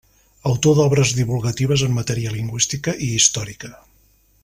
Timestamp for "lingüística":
2.39-2.97